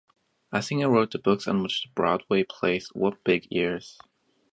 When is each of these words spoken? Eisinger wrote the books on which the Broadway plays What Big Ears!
Eisinger 0.51 0.89
wrote 0.89 1.11
the 1.11 1.19
books 1.19 1.47
on 1.47 1.61
which 1.61 1.83
the 1.83 1.89
Broadway 1.93 2.43
plays 2.43 2.87
What 2.93 3.23
Big 3.23 3.45
Ears! 3.51 3.99